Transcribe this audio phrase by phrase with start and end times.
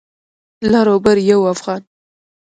[0.71, 1.81] لر او بر يو افغان.